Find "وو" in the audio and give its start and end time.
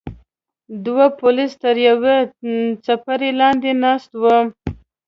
4.21-4.37